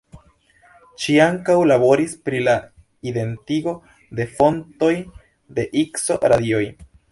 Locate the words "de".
4.21-4.27, 5.59-5.69